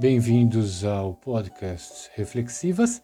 [0.00, 3.02] Bem-vindos ao podcast Reflexivas.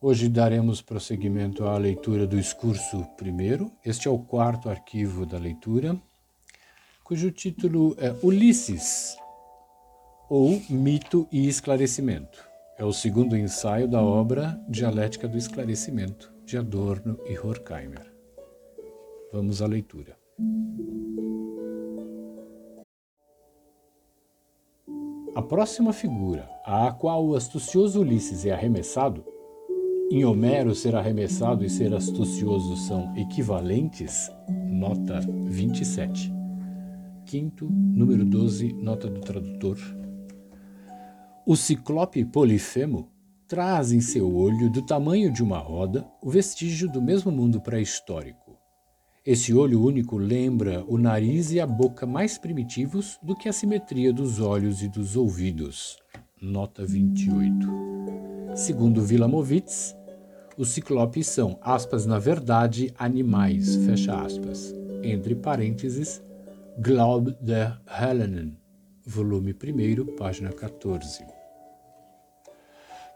[0.00, 3.70] Hoje daremos prosseguimento à leitura do discurso primeiro.
[3.84, 6.00] Este é o quarto arquivo da leitura,
[7.04, 9.18] cujo título é Ulisses,
[10.30, 12.42] ou Mito e Esclarecimento.
[12.78, 18.10] É o segundo ensaio da obra Dialética do Esclarecimento, de Adorno e Horkheimer.
[19.30, 20.16] Vamos à leitura.
[25.38, 29.24] A próxima figura, à qual o astucioso Ulisses é arremessado,
[30.10, 34.32] em Homero ser arremessado e ser astucioso são equivalentes,
[34.68, 36.34] nota 27.
[37.24, 39.78] Quinto, número 12, nota do tradutor.
[41.46, 43.08] O ciclope Polifemo
[43.46, 48.47] traz em seu olho, do tamanho de uma roda, o vestígio do mesmo mundo pré-histórico
[49.30, 54.10] esse olho único lembra o nariz e a boca mais primitivos do que a simetria
[54.10, 55.98] dos olhos e dos ouvidos.
[56.40, 57.68] Nota 28.
[58.54, 59.94] Segundo Vilamovitz,
[60.56, 64.74] os ciclopes são, aspas, na verdade, animais, fecha aspas.
[65.02, 66.22] Entre parênteses,
[66.78, 68.56] Glaub der Hellenen,
[69.04, 71.37] volume 1, página 14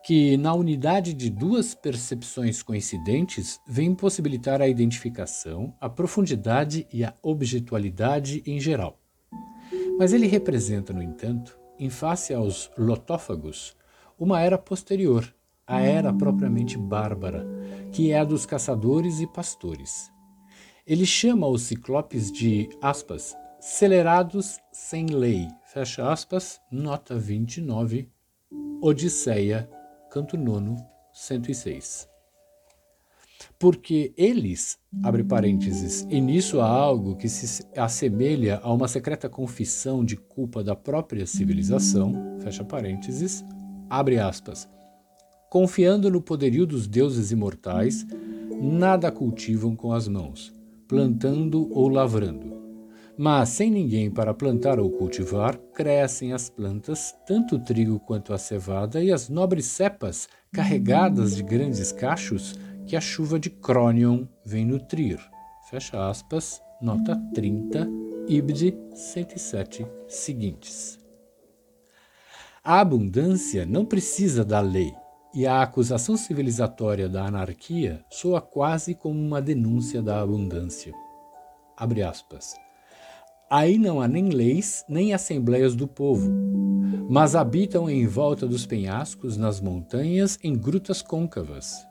[0.05, 7.15] que, na unidade de duas percepções coincidentes, vem possibilitar a identificação, a profundidade e a
[7.23, 8.99] objetualidade em geral.
[9.99, 13.77] Mas ele representa, no entanto, em face aos lotófagos,
[14.19, 15.33] uma era posterior,
[15.67, 17.47] a era propriamente bárbara,
[17.93, 20.11] que é a dos caçadores e pastores.
[20.85, 28.11] Ele chama os ciclopes de, aspas, celerados sem lei, fecha aspas, nota 29,
[28.81, 29.71] Odisseia
[30.13, 30.77] canto nono,
[31.15, 32.07] 106.
[33.59, 40.05] Porque eles, abre parênteses, e nisso há algo que se assemelha a uma secreta confissão
[40.05, 43.43] de culpa da própria civilização, fecha parênteses,
[43.89, 44.69] abre aspas,
[45.49, 48.07] confiando no poderio dos deuses imortais,
[48.61, 50.55] nada cultivam com as mãos,
[50.87, 52.62] plantando ou lavrando
[53.17, 58.39] mas sem ninguém para plantar ou cultivar, crescem as plantas, tanto o trigo quanto a
[58.39, 62.55] cevada, e as nobres cepas, carregadas de grandes cachos,
[62.87, 65.19] que a chuva de Cronion vem nutrir.
[65.71, 67.89] Fecha aspas, nota 30,
[68.29, 70.99] Ibid 107 seguintes.
[72.65, 74.95] A abundância não precisa da lei,
[75.35, 80.93] e a acusação civilizatória da anarquia soa quase como uma denúncia da abundância.
[81.77, 82.55] Abre aspas.
[83.55, 86.33] Aí não há nem leis, nem assembleias do povo,
[87.07, 91.87] mas habitam em volta dos penhascos, nas montanhas, em grutas côncavas.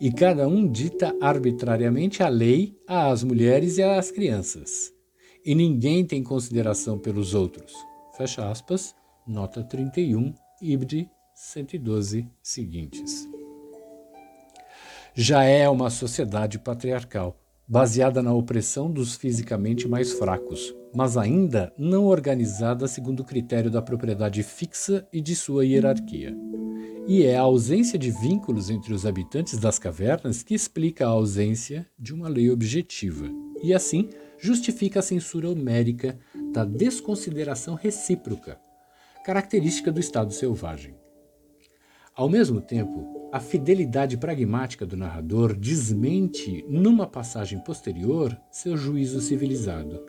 [0.00, 4.92] E cada um dita arbitrariamente a lei às mulheres e às crianças.
[5.46, 7.72] E ninguém tem consideração pelos outros.
[8.16, 8.92] Fecha aspas,
[9.24, 13.28] nota 31, Ibd 112 seguintes.
[15.14, 22.06] Já é uma sociedade patriarcal baseada na opressão dos fisicamente mais fracos, mas ainda não
[22.06, 26.36] organizada segundo o critério da propriedade fixa e de sua hierarquia.
[27.06, 31.86] E é a ausência de vínculos entre os habitantes das cavernas que explica a ausência
[31.98, 33.28] de uma lei objetiva,
[33.62, 34.08] e assim
[34.38, 36.18] justifica a censura homérica
[36.52, 38.58] da desconsideração recíproca,
[39.24, 40.94] característica do estado selvagem.
[42.14, 50.06] Ao mesmo tempo, a fidelidade pragmática do narrador desmente, numa passagem posterior, seu juízo civilizado.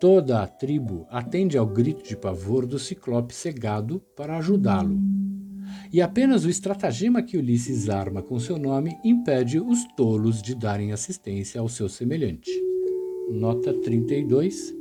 [0.00, 4.98] Toda a tribo atende ao grito de pavor do ciclope cegado para ajudá-lo.
[5.92, 10.90] E apenas o estratagema que Ulisses arma com seu nome impede os tolos de darem
[10.90, 12.50] assistência ao seu semelhante.
[13.30, 14.74] Nota 32.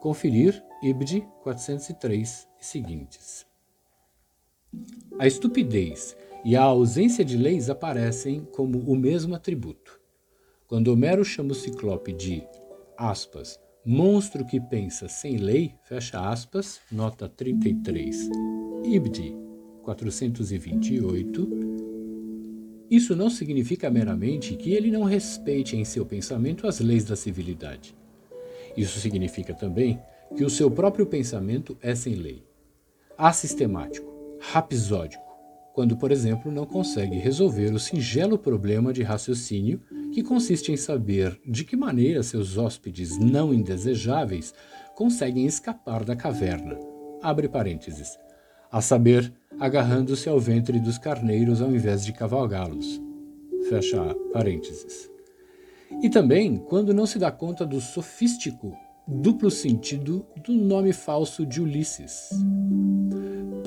[0.00, 3.46] Conferir Ibd 403 e seguintes.
[5.16, 10.00] A estupidez e a ausência de leis aparecem como o mesmo atributo.
[10.66, 12.42] Quando Homero chama o ciclope de,
[12.96, 18.28] aspas, monstro que pensa sem lei, fecha aspas, nota 33,
[18.84, 19.36] Ibd
[19.82, 21.70] 428,
[22.90, 27.94] isso não significa meramente que ele não respeite em seu pensamento as leis da civilidade.
[28.76, 30.00] Isso significa também
[30.36, 32.44] que o seu próprio pensamento é sem lei.
[33.16, 34.08] Assistemático,
[34.40, 35.29] rapsódico,
[35.80, 39.80] quando, por exemplo, não consegue resolver o singelo problema de raciocínio
[40.12, 44.52] que consiste em saber de que maneira seus hóspedes não indesejáveis
[44.94, 46.78] conseguem escapar da caverna.
[47.22, 48.18] Abre parênteses.
[48.70, 53.00] A saber, agarrando-se ao ventre dos carneiros ao invés de cavalgá-los.
[53.70, 55.10] Fecha parênteses.
[56.02, 58.76] E também quando não se dá conta do sofístico
[59.08, 62.28] duplo sentido do nome falso de Ulisses.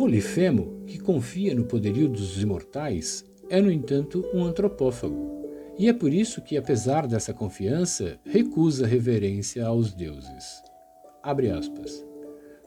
[0.04, 5.48] Polifemo, que confia no poderio dos imortais, é, no entanto, um antropófago.
[5.80, 10.62] E é por isso que, apesar dessa confiança, recusa reverência aos deuses.
[11.24, 12.06] Abre aspas.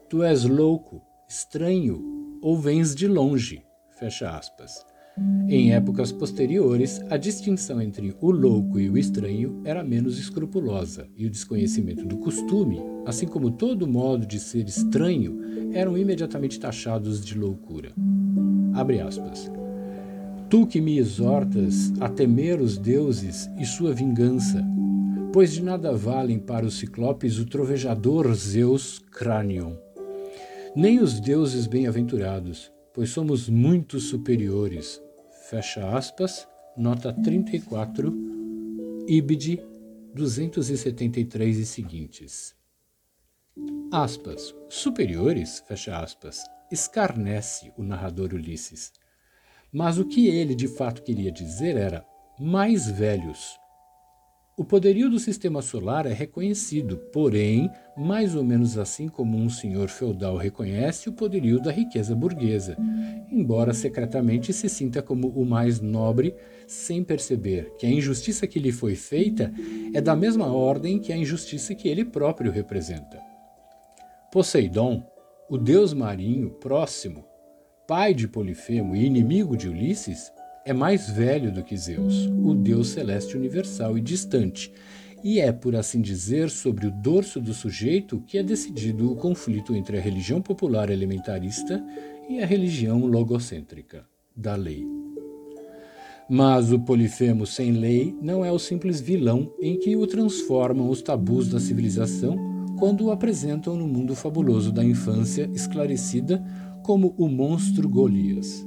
[0.08, 3.62] Tu és louco, estranho, ou vens de longe.
[3.90, 4.82] Fecha aspas.
[5.46, 11.26] Em épocas posteriores, a distinção entre o louco e o estranho era menos escrupulosa, e
[11.26, 17.38] o desconhecimento do costume, assim como todo modo de ser estranho, eram imediatamente taxados de
[17.38, 17.92] loucura.
[18.74, 19.50] Abre aspas.
[20.48, 24.64] Tu que me exortas a temer os deuses e sua vingança,
[25.32, 29.74] pois de nada valem para os ciclopes o trovejador Zeus Crânion,
[30.74, 35.02] nem os deuses bem-aventurados, pois somos muito superiores,
[35.50, 36.46] fecha aspas,
[36.76, 38.14] nota 34,
[39.08, 39.60] IBD
[40.14, 42.54] 273 e seguintes.
[43.90, 48.92] Aspas, superiores, fecha aspas, escarnece o narrador Ulisses.
[49.72, 52.04] Mas o que ele de fato queria dizer era
[52.38, 53.58] mais velhos,
[54.58, 59.90] o poderio do sistema solar é reconhecido, porém, mais ou menos assim como um senhor
[59.90, 62.74] feudal reconhece o poderio da riqueza burguesa,
[63.30, 66.34] embora secretamente se sinta como o mais nobre,
[66.66, 69.52] sem perceber que a injustiça que lhe foi feita
[69.92, 73.35] é da mesma ordem que a injustiça que ele próprio representa.
[74.36, 75.02] Poseidon,
[75.48, 77.24] o deus marinho próximo,
[77.88, 80.30] pai de Polifemo e inimigo de Ulisses,
[80.62, 84.70] é mais velho do que Zeus, o deus celeste universal e distante,
[85.24, 89.74] e é, por assim dizer, sobre o dorso do sujeito que é decidido o conflito
[89.74, 91.82] entre a religião popular elementarista
[92.28, 94.04] e a religião logocêntrica,
[94.36, 94.86] da lei.
[96.28, 101.00] Mas o Polifemo sem lei não é o simples vilão em que o transformam os
[101.00, 106.44] tabus da civilização quando o apresentam no mundo fabuloso da infância esclarecida
[106.82, 108.64] como o monstro Golias.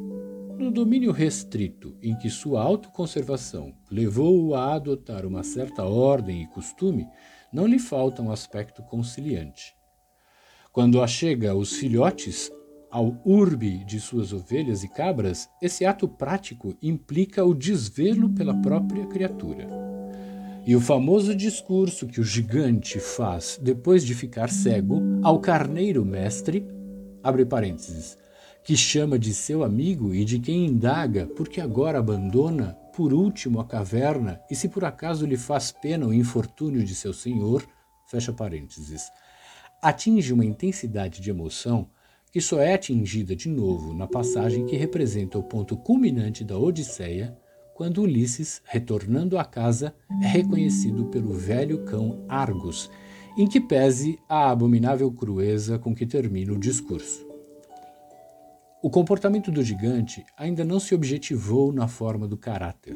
[0.57, 7.07] No domínio restrito em que sua autoconservação levou-o a adotar uma certa ordem e costume,
[7.53, 9.73] não lhe falta um aspecto conciliante.
[10.71, 12.51] Quando achega os filhotes
[12.91, 19.05] ao urbe de suas ovelhas e cabras, esse ato prático implica o desvelo pela própria
[19.05, 19.88] criatura.
[20.65, 26.65] E o famoso discurso que o gigante faz depois de ficar cego ao carneiro mestre,
[27.23, 28.17] abre parênteses,
[28.63, 33.65] que chama de seu amigo e de quem indaga porque agora abandona, por último, a
[33.65, 37.65] caverna e se por acaso lhe faz pena o infortúnio de seu senhor,
[38.07, 39.09] fecha parênteses,
[39.81, 41.89] atinge uma intensidade de emoção
[42.31, 47.35] que só é atingida de novo na passagem que representa o ponto culminante da Odisseia,
[47.79, 52.91] quando Ulisses, retornando à casa, é reconhecido pelo velho cão Argos,
[53.37, 57.25] em que pese a abominável crueza com que termina o discurso.
[58.83, 62.95] O comportamento do gigante ainda não se objetivou na forma do caráter.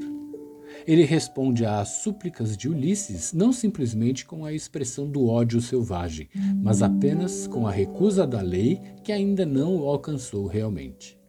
[0.86, 6.28] Ele responde às súplicas de Ulisses não simplesmente com a expressão do ódio selvagem,
[6.62, 11.23] mas apenas com a recusa da lei que ainda não o alcançou realmente.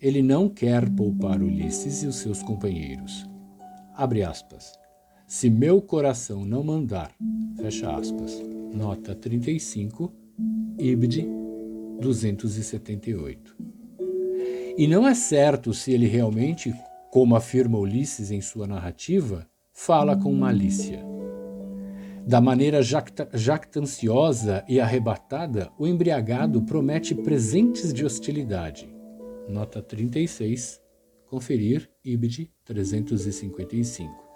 [0.00, 3.28] Ele não quer poupar Ulisses e os seus companheiros.
[3.96, 4.78] Abre aspas.
[5.26, 7.10] Se meu coração não mandar,
[7.56, 8.40] fecha aspas.
[8.72, 10.12] Nota 35,
[10.78, 11.26] Ibid
[12.00, 13.56] 278.
[14.76, 16.72] E não é certo se ele realmente,
[17.10, 21.04] como afirma Ulisses em sua narrativa, fala com malícia.
[22.24, 28.97] Da maneira jacta jactanciosa e arrebatada, o embriagado promete presentes de hostilidade.
[29.48, 30.78] Nota 36,
[31.26, 34.28] conferir Ibid 355.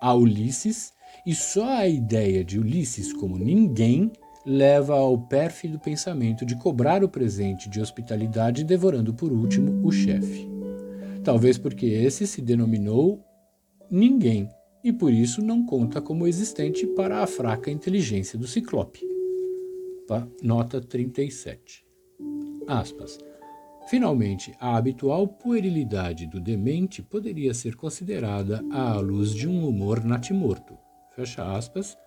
[0.00, 0.92] A Ulisses,
[1.24, 4.10] e só a ideia de Ulisses como ninguém
[4.44, 10.48] leva ao pérfido pensamento de cobrar o presente de hospitalidade, devorando por último o chefe.
[11.22, 13.22] Talvez porque esse se denominou
[13.90, 14.48] ninguém
[14.82, 19.08] e por isso não conta como existente para a fraca inteligência do ciclope.
[20.42, 21.89] Nota 37.
[22.70, 23.18] Aspas.
[23.88, 30.78] Finalmente, a habitual puerilidade do demente poderia ser considerada à luz de um humor natimorto.
[31.16, 31.98] Fecha aspas,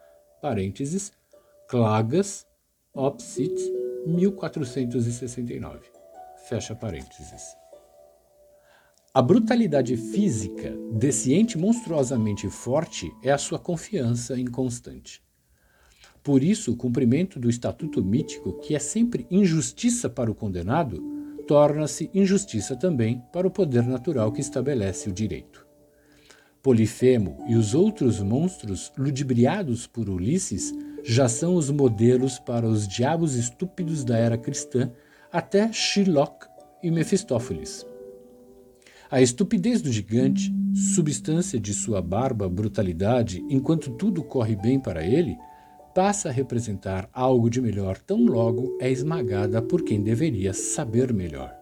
[0.42, 1.12] parênteses,
[1.68, 2.48] Clagas,
[2.94, 3.54] Opsit,
[4.08, 5.82] 1469.
[6.48, 7.44] Fecha parênteses.
[9.14, 15.22] A brutalidade física desse ente monstruosamente forte é a sua confiança inconstante.
[16.24, 21.04] Por isso, o cumprimento do estatuto mítico, que é sempre injustiça para o condenado,
[21.46, 25.68] torna-se injustiça também para o poder natural que estabelece o direito.
[26.62, 33.36] Polifemo e os outros monstros ludibriados por Ulisses já são os modelos para os diabos
[33.36, 34.90] estúpidos da era cristã
[35.30, 36.48] até Shylock
[36.82, 37.86] e Mefistófeles.
[39.12, 45.38] A estupidez do gigante, substância de sua barba brutalidade, enquanto tudo corre bem para ele,
[45.94, 51.54] passa a representar algo de melhor tão logo é esmagada por quem deveria saber melhor.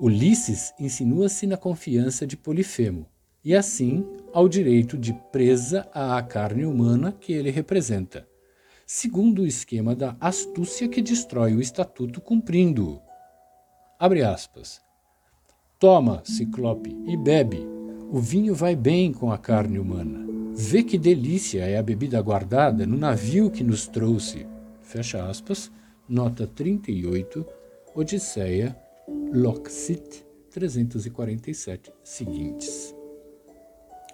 [0.00, 3.06] Ulisses insinua-se na confiança de Polifemo,
[3.44, 8.26] e assim ao direito de presa à carne humana que ele representa,
[8.86, 13.00] segundo o esquema da astúcia que destrói o estatuto cumprindo-o.
[13.98, 14.80] Abre aspas.
[15.78, 17.66] Toma, Ciclope, e bebe.
[18.10, 20.41] O vinho vai bem com a carne humana.
[20.54, 24.46] Vê que delícia é a bebida guardada no navio que nos trouxe.
[24.82, 25.72] Fecha aspas.
[26.08, 27.46] Nota 38,
[27.94, 28.76] Odisseia,
[29.32, 32.94] Loxit 347 seguintes.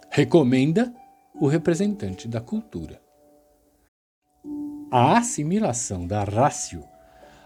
[0.09, 0.93] Recomenda
[1.39, 3.01] o representante da cultura.
[4.89, 6.83] A assimilação da rácio,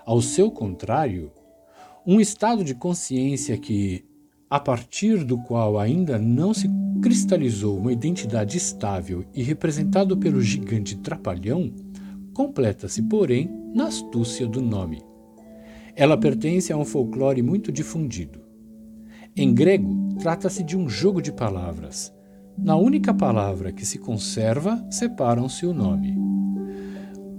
[0.05, 1.31] ao seu contrário,
[2.05, 4.05] um estado de consciência que,
[4.53, 6.69] a partir do qual ainda não se
[7.01, 11.73] cristalizou uma identidade estável e representado pelo gigante trapalhão,
[12.35, 15.01] completa-se, porém, na astúcia do nome.
[15.95, 18.41] Ela pertence a um folclore muito difundido.
[19.35, 22.13] Em grego, trata-se de um jogo de palavras.
[22.55, 26.15] Na única palavra que se conserva, separam-se o nome.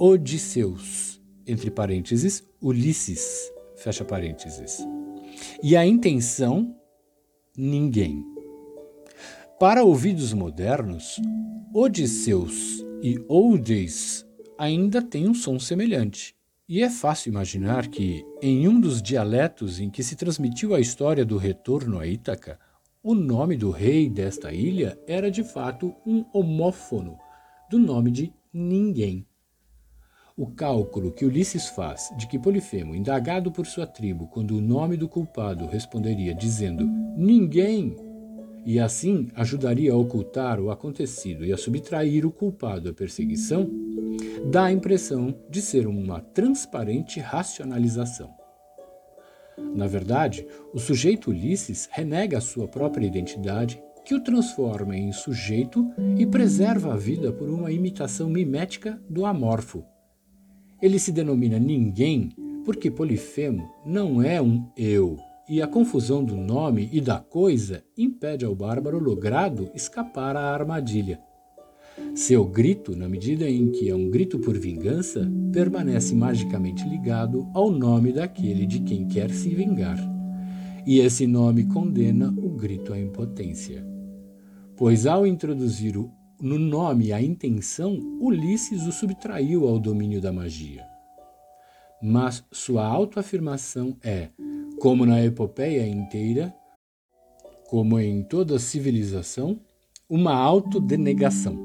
[0.00, 4.84] Odisseus, entre parênteses, Ulisses, fecha parênteses.
[5.62, 6.74] E a intenção
[7.56, 8.24] ninguém.
[9.58, 11.20] Para ouvidos modernos,
[11.72, 14.26] Odisseus e Oudes
[14.58, 16.34] ainda têm um som semelhante.
[16.68, 21.24] E é fácil imaginar que, em um dos dialetos em que se transmitiu a história
[21.24, 22.58] do retorno a Ítaca,
[23.02, 27.18] o nome do rei desta ilha era de fato um homófono
[27.70, 29.26] do nome de Ninguém.
[30.36, 34.96] O cálculo que Ulisses faz de que Polifemo, indagado por sua tribo quando o nome
[34.96, 36.84] do culpado responderia dizendo
[37.16, 37.94] ninguém,
[38.66, 43.70] e assim ajudaria a ocultar o acontecido e a subtrair o culpado à perseguição,
[44.50, 48.34] dá a impressão de ser uma transparente racionalização.
[49.72, 55.88] Na verdade, o sujeito Ulisses renega a sua própria identidade, que o transforma em sujeito
[56.18, 59.84] e preserva a vida por uma imitação mimética do amorfo,
[60.84, 62.28] ele se denomina ninguém
[62.62, 65.16] porque Polifemo não é um eu,
[65.48, 71.18] e a confusão do nome e da coisa impede ao bárbaro logrado escapar à armadilha.
[72.14, 77.70] Seu grito, na medida em que é um grito por vingança, permanece magicamente ligado ao
[77.70, 79.98] nome daquele de quem quer se vingar.
[80.86, 83.82] E esse nome condena o grito à impotência.
[84.76, 86.10] Pois ao introduzir o
[86.40, 90.84] no nome a intenção, Ulisses o subtraiu ao domínio da magia.
[92.02, 94.28] Mas sua autoafirmação é,
[94.78, 96.54] como na epopeia inteira,
[97.68, 99.58] como em toda civilização,
[100.08, 101.56] uma autodenegação.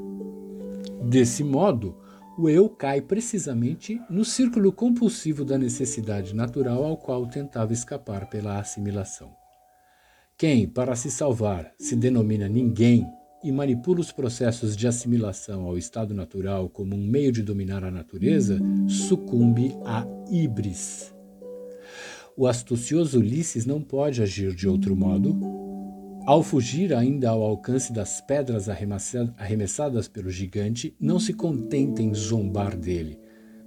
[1.03, 1.97] Desse modo,
[2.37, 8.59] o eu cai precisamente no círculo compulsivo da necessidade natural ao qual tentava escapar pela
[8.59, 9.29] assimilação.
[10.37, 13.05] Quem, para se salvar, se denomina ninguém
[13.43, 17.91] e manipula os processos de assimilação ao estado natural como um meio de dominar a
[17.91, 21.13] natureza, sucumbe à híbris.
[22.35, 25.37] O astucioso Ulisses não pode agir de outro modo.
[26.25, 32.77] Ao fugir ainda ao alcance das pedras arremessadas pelo gigante, não se contenta em zombar
[32.77, 33.19] dele,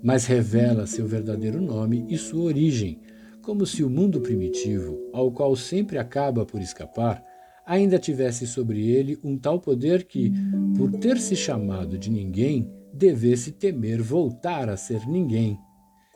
[0.02, 3.00] mas revela seu verdadeiro nome e sua origem,
[3.42, 7.22] como se o mundo primitivo, ao qual sempre acaba por escapar,
[7.66, 10.32] ainda tivesse sobre ele um tal poder que,
[10.76, 15.58] por ter se chamado de ninguém, devesse temer voltar a ser ninguém,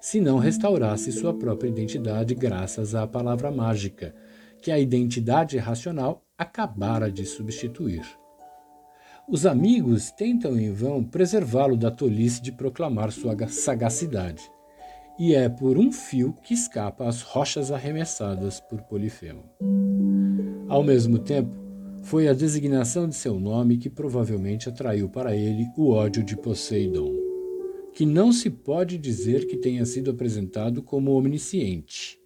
[0.00, 4.14] se não restaurasse sua própria identidade graças à palavra mágica,
[4.60, 8.04] que a identidade racional acabara de substituir.
[9.28, 14.42] Os amigos tentam em vão preservá-lo da tolice de proclamar sua sagacidade,
[15.18, 19.44] e é por um fio que escapa às rochas arremessadas por Polifemo.
[20.68, 21.54] Ao mesmo tempo,
[22.02, 27.14] foi a designação de seu nome que provavelmente atraiu para ele o ódio de Poseidon,
[27.92, 32.18] que não se pode dizer que tenha sido apresentado como omnisciente.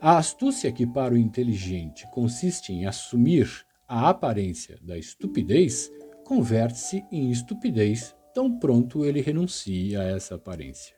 [0.00, 3.50] A astúcia que para o inteligente consiste em assumir
[3.88, 5.90] a aparência da estupidez
[6.24, 10.94] converte-se em estupidez tão pronto ele renuncia a essa aparência.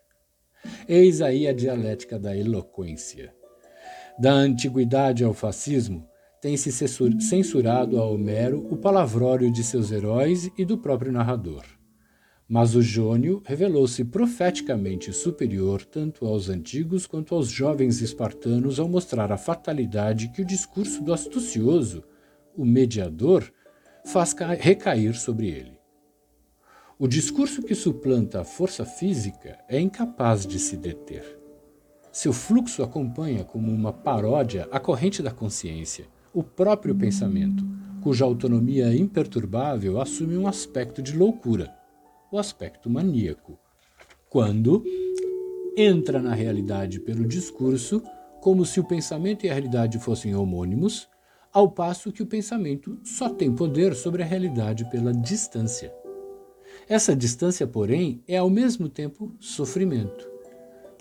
[0.86, 3.34] Eis aí a dialética da eloquência.
[4.18, 6.06] Da antiguidade ao fascismo,
[6.40, 11.64] tem-se censurado a Homero o palavrório de seus heróis e do próprio narrador.
[12.48, 19.32] Mas o Jônio revelou-se profeticamente superior tanto aos antigos quanto aos jovens espartanos ao mostrar
[19.32, 22.02] a fatalidade que o discurso do astucioso,
[22.54, 23.50] o mediador,
[24.04, 25.78] faz recair sobre ele.
[26.98, 31.41] O discurso que suplanta a força física é incapaz de se deter.
[32.12, 36.04] Seu fluxo acompanha como uma paródia a corrente da consciência,
[36.34, 37.64] o próprio pensamento,
[38.02, 41.74] cuja autonomia imperturbável assume um aspecto de loucura,
[42.30, 43.58] o aspecto maníaco,
[44.28, 44.84] quando
[45.74, 48.02] entra na realidade pelo discurso
[48.42, 51.08] como se o pensamento e a realidade fossem homônimos,
[51.50, 55.94] ao passo que o pensamento só tem poder sobre a realidade pela distância.
[56.86, 60.31] Essa distância, porém, é ao mesmo tempo sofrimento.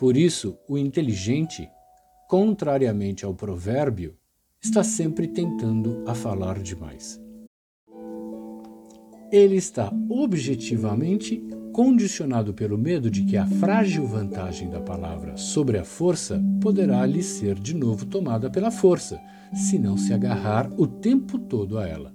[0.02, 1.70] Por isso, o inteligente,
[2.28, 4.18] contrariamente ao provérbio,
[4.60, 7.22] está sempre tentando a falar demais.
[9.32, 11.40] Ele está objetivamente
[11.72, 17.22] condicionado pelo medo de que a frágil vantagem da palavra sobre a força poderá lhe
[17.22, 19.22] ser de novo tomada pela força,
[19.54, 22.12] se não se agarrar o tempo todo a ela.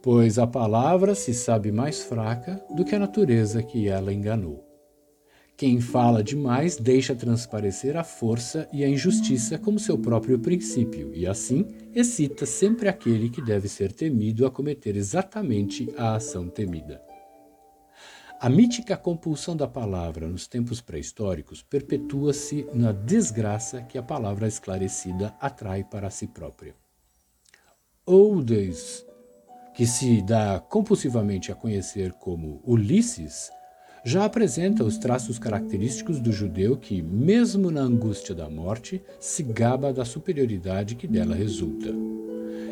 [0.00, 4.67] Pois a palavra se sabe mais fraca do que a natureza que ela enganou.
[5.58, 11.26] Quem fala demais deixa transparecer a força e a injustiça como seu próprio princípio, e
[11.26, 17.02] assim excita sempre aquele que deve ser temido a cometer exatamente a ação temida.
[18.40, 25.34] A mítica compulsão da palavra nos tempos pré-históricos perpetua-se na desgraça que a palavra esclarecida
[25.40, 26.76] atrai para si própria.
[28.06, 29.04] Oudes,
[29.74, 33.50] que se dá compulsivamente a conhecer como Ulisses,
[34.04, 39.92] já apresenta os traços característicos do judeu que, mesmo na angústia da morte, se gaba
[39.92, 41.94] da superioridade que dela resulta.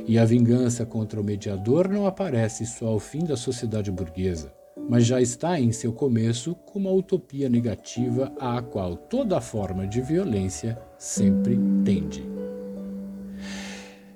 [0.07, 4.53] E a vingança contra o mediador não aparece só ao fim da sociedade burguesa,
[4.89, 10.01] mas já está em seu começo como uma utopia negativa à qual toda forma de
[10.01, 12.23] violência sempre tende.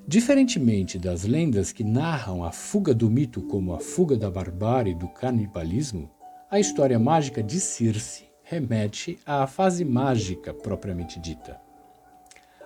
[0.06, 4.96] Diferentemente das lendas que narram a fuga do mito como a fuga da barbárie e
[4.96, 6.10] do canibalismo,
[6.50, 11.60] a história mágica de Circe remete à fase mágica propriamente dita.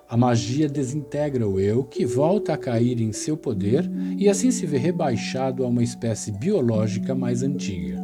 [0.08, 3.84] A magia desintegra o eu, que volta a cair em seu poder
[4.16, 8.02] e assim se vê rebaixado a uma espécie biológica mais antiga.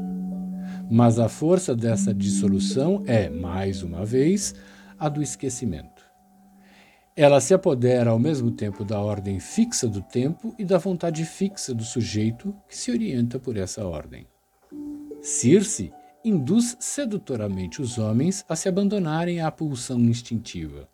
[0.91, 4.55] Mas a força dessa dissolução é, mais uma vez,
[4.99, 6.05] a do esquecimento.
[7.17, 11.75] Ela se apodera ao mesmo tempo da ordem fixa do tempo e da vontade fixa
[11.75, 14.27] do sujeito que se orienta por essa ordem.
[15.23, 15.93] Circe
[16.25, 20.89] induz sedutoramente os homens a se abandonarem à pulsão instintiva.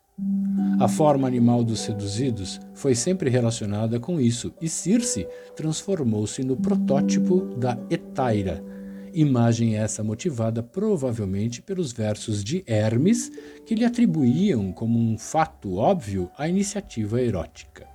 [0.79, 7.41] A forma animal dos seduzidos foi sempre relacionada com isso, e Circe transformou-se no protótipo
[7.55, 8.63] da Etaira,
[9.13, 13.31] imagem essa motivada provavelmente pelos versos de Hermes,
[13.65, 17.87] que lhe atribuíam como um fato óbvio a iniciativa erótica.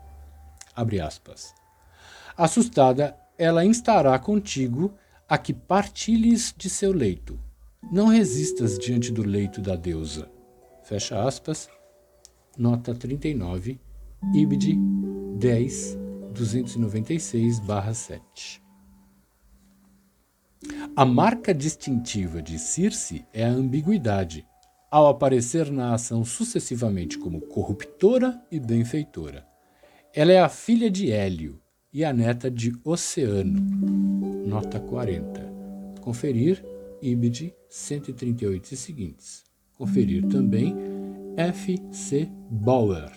[2.36, 4.94] Assustada, ela instará contigo
[5.32, 7.40] a que partilhes de seu leito.
[7.90, 10.30] Não resistas diante do leito da deusa.
[10.84, 11.70] Fecha aspas.
[12.58, 13.80] Nota 39,
[14.34, 14.76] IBD
[15.38, 15.96] 10,
[16.34, 18.60] 296-7.
[20.94, 24.46] A marca distintiva de Circe é a ambiguidade,
[24.90, 29.48] ao aparecer na ação sucessivamente como corruptora e benfeitora.
[30.12, 31.61] Ela é a filha de Hélio,
[31.92, 33.60] e a neta de Oceano,
[34.46, 35.52] nota 40.
[36.00, 36.64] Conferir
[37.02, 39.44] IBD 138 e seguintes.
[39.76, 40.74] Conferir também
[41.36, 41.76] F.
[41.90, 42.30] C.
[42.50, 43.12] Bauer,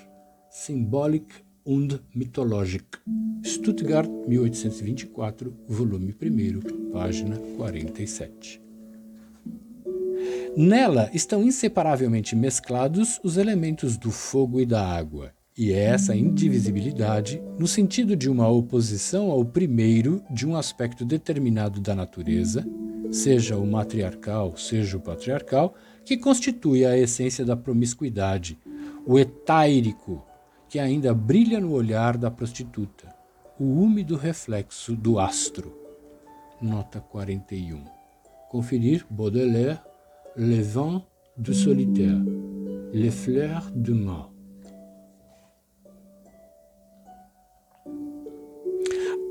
[0.50, 1.28] Symbolic
[1.66, 2.86] und Mythologic,
[3.44, 8.62] Stuttgart, 1824, volume 1, página 47.
[10.58, 17.42] Nela estão inseparavelmente mesclados os elementos do fogo e da água, e é essa indivisibilidade,
[17.58, 22.68] no sentido de uma oposição ao primeiro de um aspecto determinado da natureza,
[23.10, 28.60] seja o matriarcal, seja o patriarcal, que constitui a essência da promiscuidade,
[29.06, 30.26] o etáirico,
[30.68, 33.16] que ainda brilha no olhar da prostituta,
[33.58, 35.74] o úmido reflexo do astro.
[36.62, 37.82] Nota 41.
[38.50, 39.80] Conferir Baudelaire,
[40.36, 41.04] Le Vent
[41.38, 42.22] du Solitaire,
[42.92, 44.35] Les Fleurs du Mal.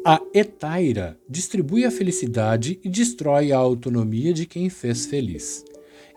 [0.07, 5.65] A etaira distribui a felicidade e destrói a autonomia de quem fez feliz.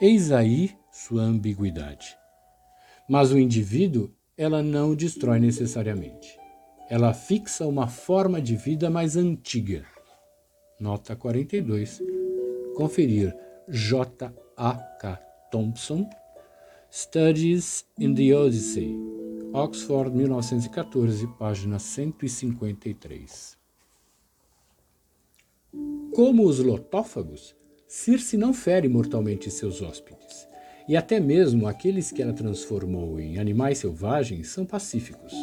[0.01, 2.17] Eis aí sua ambiguidade.
[3.09, 6.37] Mas o indivíduo ela não destrói necessariamente.
[6.89, 9.85] ela fixa uma forma de vida mais antiga.
[10.79, 12.01] Nota 42.
[12.75, 13.35] Conferir
[13.67, 14.33] J.
[14.55, 14.73] A.
[14.99, 15.19] K.
[15.51, 16.09] Thompson,
[16.89, 18.95] Studies in the Odyssey,
[19.53, 23.56] Oxford, 1914, página 153.
[26.13, 27.55] Como os lotófagos,
[27.87, 30.47] Circe não fere mortalmente seus hóspedes,
[30.89, 35.33] e até mesmo aqueles que ela transformou em animais selvagens são pacíficos.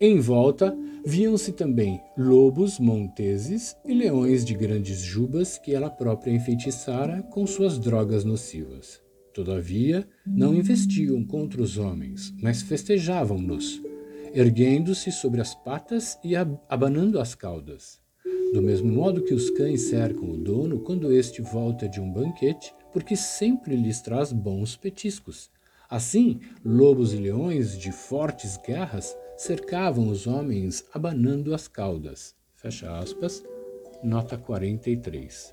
[0.00, 0.74] Em volta
[1.04, 7.78] viam-se também lobos monteses e leões de grandes jubas que ela própria enfeitiçara com suas
[7.78, 9.02] drogas nocivas.
[9.34, 13.80] Todavia, não investiam contra os homens, mas festejavam-nos,
[14.32, 18.00] erguendo-se sobre as patas e abanando as caudas.
[18.52, 22.74] Do mesmo modo que os cães cercam o dono quando este volta de um banquete,
[22.92, 25.50] porque sempre lhes traz bons petiscos.
[25.88, 32.34] Assim, lobos e leões de fortes guerras cercavam os homens abanando as caudas.
[32.56, 33.42] Fecha aspas.
[34.02, 35.52] Nota 43.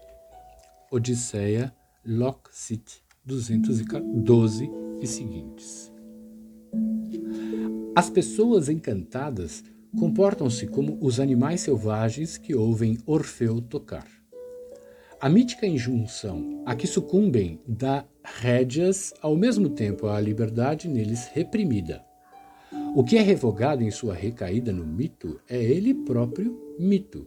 [0.92, 1.74] Odisseia,
[2.06, 4.70] Locksit 212
[5.02, 5.97] e seguintes.
[7.96, 9.63] As pessoas encantadas
[9.98, 14.08] comportam-se como os animais selvagens que ouvem Orfeu tocar.
[15.20, 22.04] A mítica injunção a que sucumbem dá rédeas ao mesmo tempo à liberdade neles reprimida.
[22.96, 27.26] O que é revogado em sua recaída no mito é ele próprio mito.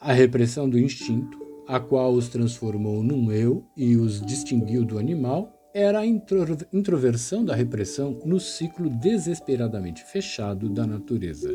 [0.00, 5.55] A repressão do instinto, a qual os transformou num eu e os distinguiu do animal,
[5.78, 11.54] era a introversão da repressão no ciclo desesperadamente fechado da natureza,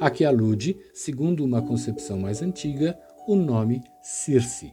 [0.00, 4.72] a que alude, segundo uma concepção mais antiga, o nome Circe.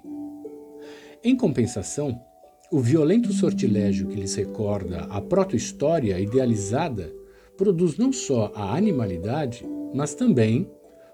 [1.22, 2.24] Em compensação,
[2.72, 7.14] o violento sortilégio que lhes recorda a proto-história idealizada
[7.58, 10.72] produz não só a animalidade, mas também,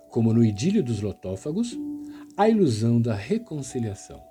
[0.08, 1.75] como no idílio dos lotófagos,
[2.38, 4.21] a ilusão da reconciliação.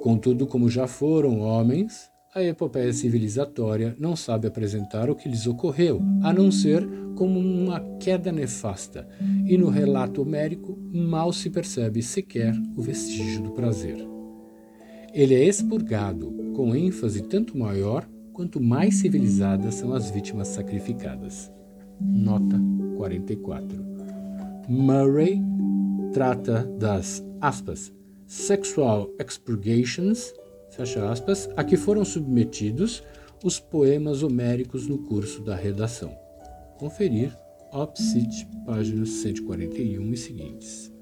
[0.00, 6.02] Contudo, como já foram homens, a epopeia civilizatória não sabe apresentar o que lhes ocorreu,
[6.20, 9.06] a não ser como uma queda nefasta,
[9.46, 13.96] e no relato homérico mal se percebe sequer o vestígio do prazer.
[15.12, 21.52] Ele é expurgado com ênfase tanto maior quanto mais civilizadas são as vítimas sacrificadas.
[22.00, 22.60] Nota
[22.96, 23.78] 44.
[24.68, 25.40] Murray
[26.12, 27.92] trata das aspas,
[28.26, 30.32] sexual expurgations,
[30.74, 33.02] fecha aspas, a que foram submetidos
[33.42, 36.16] os poemas homéricos no curso da redação.
[36.78, 37.36] Conferir
[37.72, 40.92] Opsit, páginas 141 e seguintes.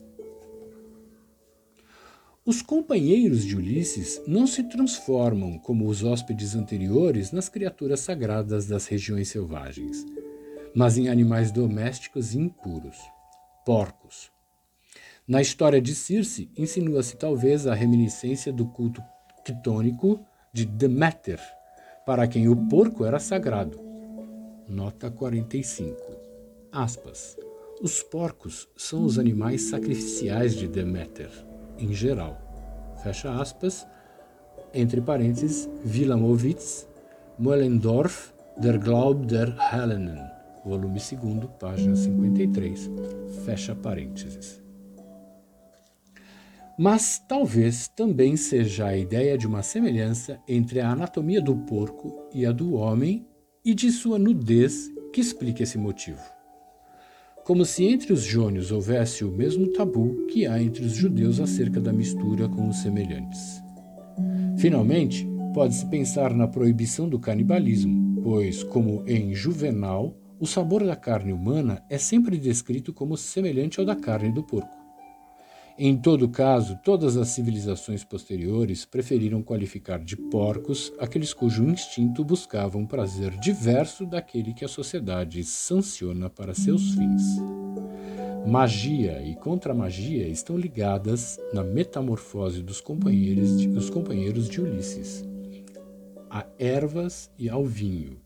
[2.44, 8.86] Os companheiros de Ulisses não se transformam, como os hóspedes anteriores, nas criaturas sagradas das
[8.86, 10.04] regiões selvagens,
[10.74, 12.96] mas em animais domésticos e impuros,
[13.64, 14.32] porcos.
[15.28, 19.00] Na história de Circe, insinua-se talvez a reminiscência do culto
[19.44, 20.20] quitônico
[20.52, 21.40] de Deméter,
[22.04, 23.78] para quem o porco era sagrado.
[24.68, 25.96] Nota 45.
[26.70, 27.36] Aspas.
[27.82, 31.30] Os porcos são os animais sacrificiais de Deméter
[31.78, 32.38] em geral.
[33.02, 33.86] Fecha aspas,
[34.72, 36.88] entre parênteses, Wilamowitz,
[37.38, 40.22] Moellendorf, Der Glaub der Hellenen,
[40.64, 42.90] volume 2, página 53,
[43.44, 44.61] fecha parênteses.
[46.78, 52.46] Mas talvez também seja a ideia de uma semelhança entre a anatomia do porco e
[52.46, 53.26] a do homem
[53.64, 56.20] e de sua nudez que explique esse motivo
[57.44, 61.80] como se entre os jônios houvesse o mesmo tabu que há entre os judeus acerca
[61.80, 63.62] da mistura com os semelhantes.
[64.56, 71.32] Finalmente, pode-se pensar na proibição do canibalismo, pois, como em Juvenal, o sabor da carne
[71.32, 74.81] humana é sempre descrito como semelhante ao da carne do porco.
[75.78, 82.76] Em todo caso, todas as civilizações posteriores preferiram qualificar de porcos aqueles cujo instinto buscava
[82.76, 87.22] um prazer diverso daquele que a sociedade sanciona para seus fins.
[88.46, 95.24] Magia e contra-magia estão ligadas na metamorfose dos companheiros de, dos companheiros de Ulisses,
[96.28, 98.20] a ervas e ao vinho,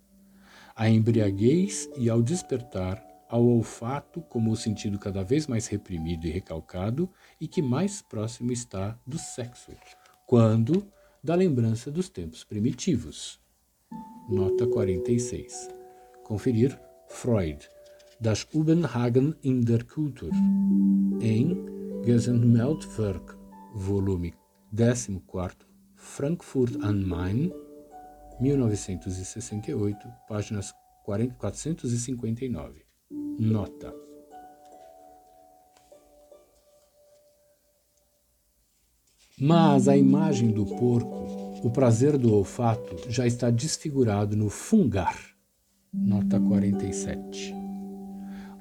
[0.75, 6.31] a embriaguez e ao despertar ao olfato como o sentido cada vez mais reprimido e
[6.31, 7.11] recalcado
[7.41, 9.73] e que mais próximo está do sexo,
[10.27, 10.87] quando
[11.23, 13.41] da lembrança dos tempos primitivos.
[14.29, 15.69] Nota 46.
[16.25, 17.69] Conferir Freud,
[18.21, 20.31] Das Ubenhagen in der Kultur,
[21.21, 21.57] em
[22.05, 23.37] Gesamtwerk,
[23.75, 24.33] volume
[24.75, 25.21] 14,
[25.95, 27.53] Frankfurt am Main,
[28.41, 32.86] 1968, páginas 459.
[33.39, 33.95] Nota.
[39.39, 45.19] Mas a imagem do porco, o prazer do olfato, já está desfigurado no fungar.
[45.93, 47.55] Nota 47.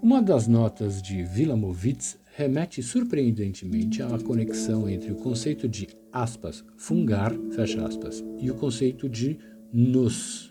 [0.01, 7.33] Uma das notas de Wilamowitz remete surpreendentemente à conexão entre o conceito de aspas, fungar,
[7.51, 9.39] fecha aspas, e o conceito de
[9.71, 10.49] nos,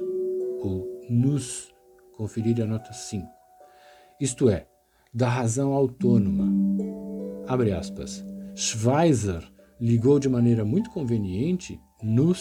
[0.60, 1.68] ou nus,
[2.16, 3.43] conferir a nota 5.
[4.20, 4.66] Isto é,
[5.12, 6.46] da razão autônoma.
[7.48, 8.24] Abre aspas.
[8.54, 9.42] Schweizer
[9.80, 12.40] ligou de maneira muito conveniente nus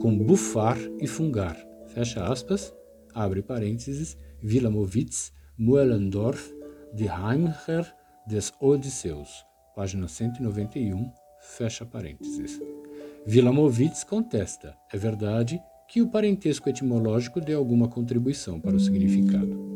[0.00, 1.56] com bufar e fungar.
[1.88, 2.74] Fecha aspas,
[3.14, 6.54] abre parênteses, Wilamowitz, Muellendorf,
[6.92, 7.86] de Heimher
[8.26, 12.60] des Odisseus, página 191, fecha parênteses.
[13.26, 19.75] Wilamowitz contesta, é verdade, que o parentesco etimológico dê alguma contribuição para o significado.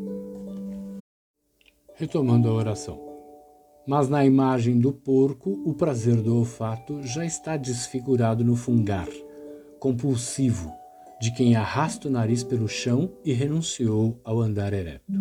[2.01, 2.99] Retomando a oração.
[3.85, 9.07] Mas na imagem do porco, o prazer do olfato já está desfigurado no fungar,
[9.79, 10.73] compulsivo,
[11.21, 15.13] de quem arrasta o nariz pelo chão e renunciou ao andar ereto.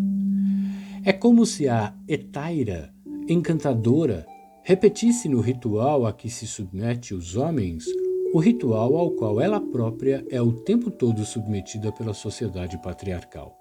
[1.05, 2.95] É como se a etaira,
[3.29, 4.27] encantadora,
[4.63, 7.85] repetisse no ritual a que se submete os homens
[8.33, 13.55] o ritual ao qual ela própria é o tempo todo submetida pela sociedade patriarcal.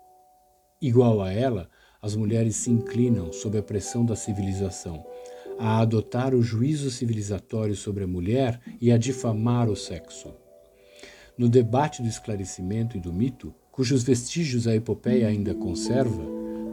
[0.81, 1.69] Igual a ela,
[2.01, 5.05] as mulheres se inclinam sob a pressão da civilização
[5.59, 10.33] a adotar o juízo civilizatório sobre a mulher e a difamar o sexo.
[11.37, 16.23] No debate do esclarecimento e do mito, cujos vestígios a epopeia ainda conserva,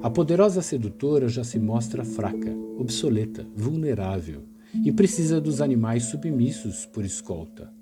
[0.03, 4.45] a poderosa sedutora já se mostra fraca, obsoleta, vulnerável
[4.85, 7.73] e precisa dos animais submissos por escolta.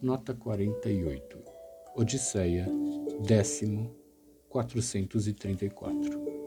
[0.00, 1.38] Nota 48.
[1.94, 2.66] Odisseia,
[3.26, 3.94] décimo
[4.48, 6.39] 434.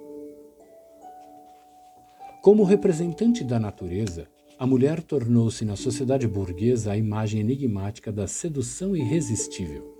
[2.43, 4.27] Como representante da natureza,
[4.59, 9.95] a mulher tornou-se na sociedade burguesa a imagem enigmática da sedução irresistível.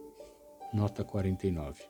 [0.73, 1.83] Nota 49.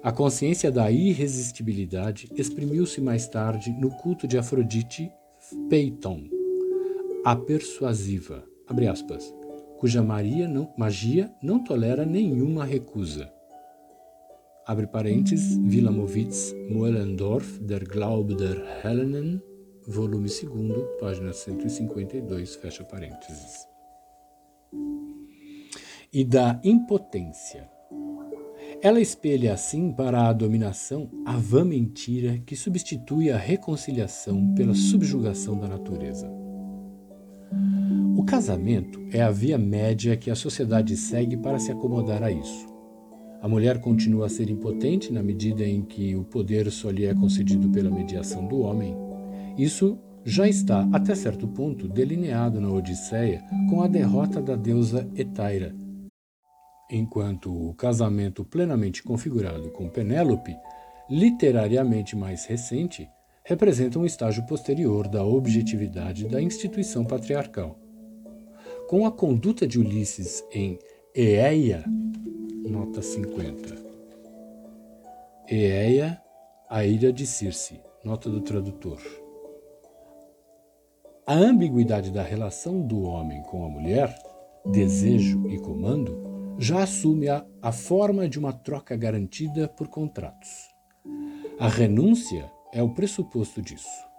[0.00, 5.10] A consciência da irresistibilidade exprimiu-se mais tarde no culto de Afrodite
[5.68, 6.28] Peiton,
[7.24, 8.44] a persuasiva,
[8.86, 9.34] aspas,
[9.80, 13.33] cuja não, magia não tolera nenhuma recusa
[14.66, 19.40] abre parênteses, Wilamowitz, Moellendorf, Der Glaube der Hellenen,
[19.86, 23.66] volume 2, página 152, fecha parênteses.
[26.12, 27.68] E da impotência.
[28.80, 35.58] Ela espelha assim para a dominação a vã mentira que substitui a reconciliação pela subjugação
[35.58, 36.30] da natureza.
[38.16, 42.73] O casamento é a via média que a sociedade segue para se acomodar a isso.
[43.44, 47.14] A mulher continua a ser impotente na medida em que o poder só lhe é
[47.14, 48.96] concedido pela mediação do homem.
[49.58, 55.76] Isso já está, até certo ponto, delineado na Odisseia com a derrota da deusa Etaira,
[56.90, 60.56] enquanto o casamento plenamente configurado com Penélope,
[61.10, 63.06] literariamente mais recente,
[63.44, 67.78] representa um estágio posterior da objetividade da instituição patriarcal.
[68.88, 70.78] Com a conduta de Ulisses em
[71.14, 71.84] Eeia,
[72.64, 73.76] nota 50.
[75.48, 76.20] Eeia,
[76.68, 78.98] a ilha de Circe, nota do tradutor.
[81.26, 84.14] A ambiguidade da relação do homem com a mulher,
[84.64, 90.70] desejo e comando, já assume a, a forma de uma troca garantida por contratos.
[91.58, 94.13] A renúncia é o pressuposto disso.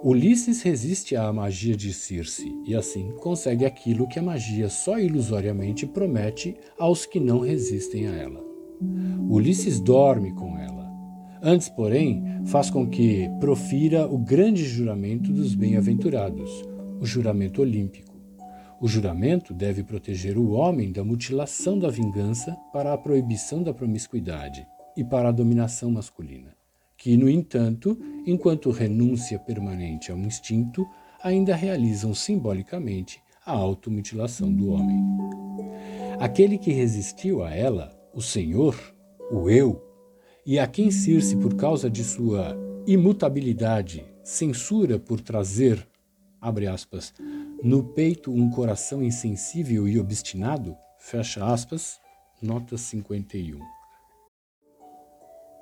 [0.00, 5.88] Ulisses resiste à magia de Circe e assim consegue aquilo que a magia só ilusoriamente
[5.88, 8.40] promete aos que não resistem a ela.
[9.28, 10.88] Ulisses dorme com ela.
[11.42, 16.48] Antes, porém, faz com que profira o grande juramento dos bem-aventurados,
[17.00, 18.16] o juramento olímpico.
[18.80, 24.64] O juramento deve proteger o homem da mutilação da vingança para a proibição da promiscuidade
[24.96, 26.57] e para a dominação masculina
[26.98, 30.84] que, no entanto, enquanto renúncia permanente ao instinto,
[31.22, 35.00] ainda realizam simbolicamente a automutilação do homem.
[36.18, 38.76] Aquele que resistiu a ela, o Senhor,
[39.30, 39.80] o Eu,
[40.44, 42.56] e a quem Circe, por causa de sua
[42.86, 45.86] imutabilidade, censura por trazer,
[46.40, 47.14] abre aspas,
[47.62, 52.00] no peito um coração insensível e obstinado, fecha aspas,
[52.42, 53.60] nota 51.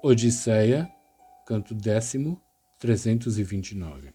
[0.03, 0.90] Odisseia,
[1.46, 2.38] canto décimo,
[2.78, 4.12] 329.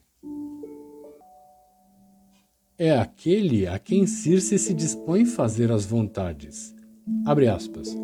[2.78, 6.76] É aquele a quem Circe se dispõe fazer as vontades.
[7.26, 7.96] Abre aspas.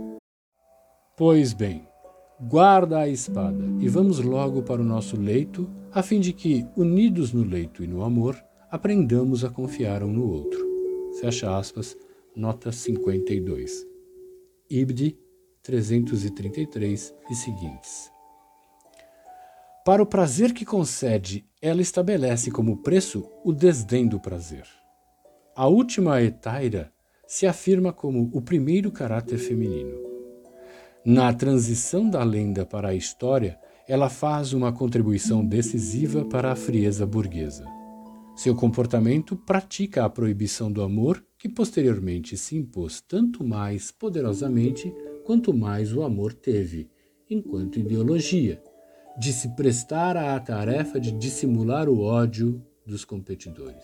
[1.16, 1.88] Pois bem,
[2.40, 7.34] Guarda a espada e vamos logo para o nosso leito, a fim de que, unidos
[7.34, 8.38] no leito e no amor,
[8.70, 10.64] aprendamos a confiar um no outro.
[11.20, 11.98] Fecha aspas,
[12.36, 13.88] nota 52.
[14.70, 15.18] Ibd
[15.64, 18.17] 333 e seguintes.
[19.88, 24.66] Para o prazer que concede, ela estabelece como preço o desdém do prazer.
[25.56, 26.92] A última etaira
[27.26, 29.98] se afirma como o primeiro caráter feminino.
[31.06, 37.06] Na transição da lenda para a história, ela faz uma contribuição decisiva para a frieza
[37.06, 37.64] burguesa.
[38.36, 45.54] Seu comportamento pratica a proibição do amor, que posteriormente se impôs tanto mais poderosamente quanto
[45.54, 46.90] mais o amor teve,
[47.30, 48.62] enquanto ideologia,
[49.18, 53.84] de se prestar à tarefa de dissimular o ódio dos competidores.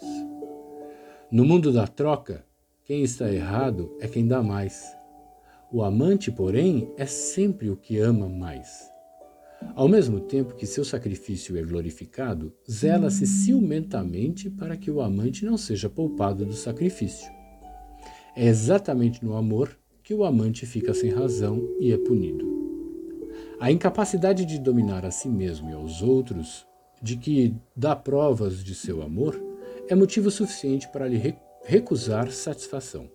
[1.32, 2.46] No mundo da troca,
[2.84, 4.96] quem está errado é quem dá mais.
[5.72, 8.88] O amante, porém, é sempre o que ama mais.
[9.74, 15.58] Ao mesmo tempo que seu sacrifício é glorificado, zela-se ciumentamente para que o amante não
[15.58, 17.32] seja poupado do sacrifício.
[18.36, 22.63] É exatamente no amor que o amante fica sem razão e é punido.
[23.64, 26.68] A incapacidade de dominar a si mesmo e aos outros,
[27.02, 29.42] de que dá provas de seu amor,
[29.88, 33.10] é motivo suficiente para lhe recusar satisfação.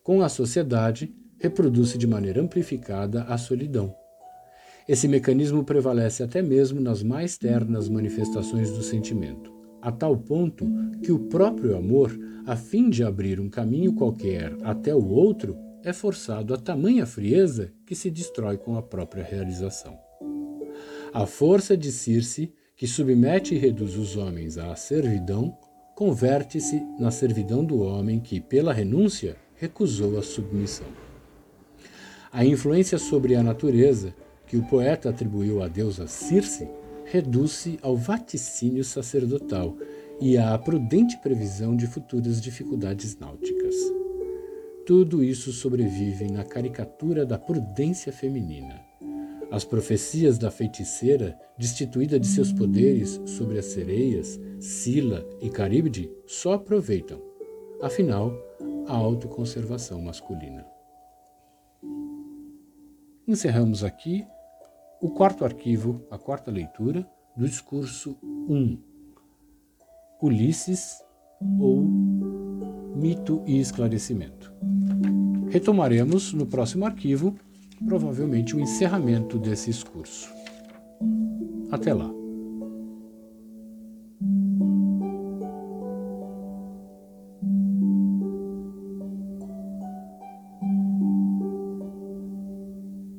[0.00, 3.92] Com a sociedade, reproduz-se de maneira amplificada a solidão.
[4.88, 10.64] Esse mecanismo prevalece até mesmo nas mais ternas manifestações do sentimento, a tal ponto
[11.02, 15.92] que o próprio amor, a fim de abrir um caminho qualquer até o outro, é
[15.92, 19.98] forçado a tamanha frieza que se destrói com a própria realização.
[21.12, 25.56] A força de Circe, que submete e reduz os homens à servidão,
[25.94, 30.86] converte-se na servidão do homem que, pela renúncia, recusou a submissão.
[32.32, 34.14] A influência sobre a natureza,
[34.46, 36.68] que o poeta atribuiu à deusa Circe,
[37.04, 39.76] reduz-se ao vaticínio sacerdotal
[40.20, 44.01] e à prudente previsão de futuras dificuldades náuticas.
[44.94, 48.78] Tudo isso sobrevive na caricatura da prudência feminina.
[49.50, 56.52] As profecias da feiticeira, destituída de seus poderes sobre as sereias, Sila e Caríbide, só
[56.52, 57.18] aproveitam,
[57.80, 58.34] afinal,
[58.86, 60.62] a autoconservação masculina.
[63.26, 64.26] Encerramos aqui
[65.00, 68.78] o quarto arquivo, a quarta leitura do discurso 1.
[70.20, 71.02] Ulisses
[71.58, 71.80] ou
[72.94, 74.41] mito e esclarecimento.
[75.52, 77.36] Retomaremos no próximo arquivo,
[77.86, 80.30] provavelmente o encerramento desse discurso.
[81.70, 82.21] Até lá.